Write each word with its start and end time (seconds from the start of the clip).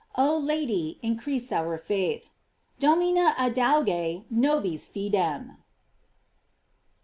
Oh 0.17 0.35
Lady, 0.39 0.97
increase 1.03 1.51
our 1.51 1.77
faith: 1.77 2.31
Domina 2.79 3.35
adauge 3.37 4.25
nobis 4.31 4.87
fidem. 4.87 5.57